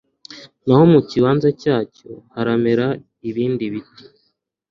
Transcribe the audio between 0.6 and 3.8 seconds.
naho mu kibanza cyacyo haramera ibindi